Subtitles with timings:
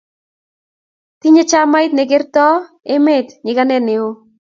[1.19, 2.55] tinye chamait ne kertoo
[2.93, 4.07] emee nyiganet neo